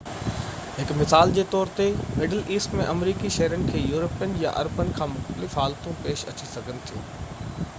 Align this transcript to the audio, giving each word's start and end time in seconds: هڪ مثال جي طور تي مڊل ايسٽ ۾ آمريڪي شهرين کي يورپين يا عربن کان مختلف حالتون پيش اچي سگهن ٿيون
هڪ 0.75 0.95
مثال 0.99 1.33
جي 1.33 1.41
طور 1.49 1.69
تي 1.79 1.85
مڊل 2.21 2.39
ايسٽ 2.55 2.73
۾ 2.79 2.87
آمريڪي 2.93 3.31
شهرين 3.35 3.67
کي 3.75 3.83
يورپين 3.91 4.33
يا 4.45 4.55
عربن 4.63 4.89
کان 5.01 5.13
مختلف 5.19 5.59
حالتون 5.61 6.01
پيش 6.07 6.25
اچي 6.33 6.49
سگهن 6.55 6.81
ٿيون 6.89 7.69